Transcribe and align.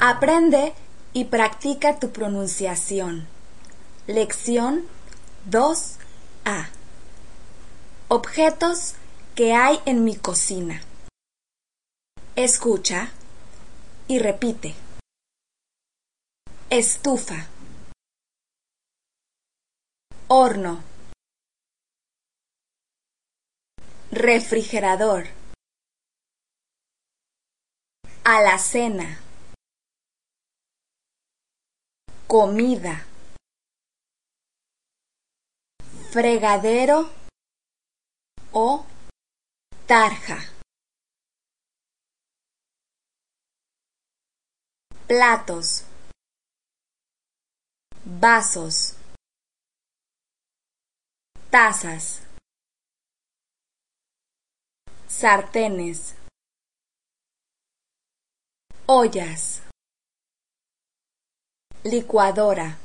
Aprende 0.00 0.74
y 1.12 1.24
practica 1.24 1.98
tu 1.98 2.12
pronunciación. 2.12 3.26
Lección 4.06 4.86
2A. 5.50 6.68
Objetos 8.06 8.94
que 9.34 9.54
hay 9.54 9.80
en 9.86 10.04
mi 10.04 10.14
cocina. 10.14 10.82
Escucha 12.36 13.10
y 14.06 14.20
repite. 14.20 14.76
Estufa. 16.70 17.48
Horno. 20.28 20.80
Refrigerador. 24.12 25.26
Alacena. 28.22 29.27
Comida. 32.28 33.06
Fregadero 36.12 37.08
o 38.52 38.84
tarja. 39.86 40.36
Platos. 45.06 45.86
Vasos. 48.04 48.94
Tazas. 51.50 52.20
Sartenes. 55.08 56.14
Ollas. 58.86 59.57
Licuadora. 61.90 62.78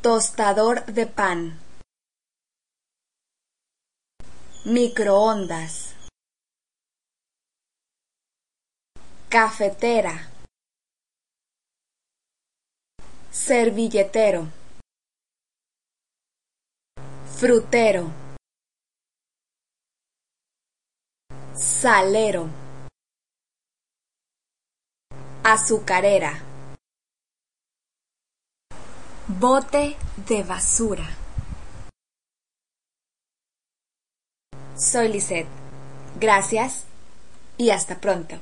Tostador 0.00 0.86
de 0.86 1.06
pan. 1.06 1.58
Microondas. 4.64 5.96
Cafetera. 9.28 10.30
Servilletero. 13.32 14.46
Frutero. 17.40 18.04
Salero. 21.56 22.59
Azucarera. 25.42 26.38
Bote 29.26 29.96
de 30.28 30.42
basura. 30.42 31.08
Soy 34.76 35.08
Lisette. 35.08 35.48
Gracias 36.20 36.84
y 37.56 37.70
hasta 37.70 38.00
pronto. 38.00 38.36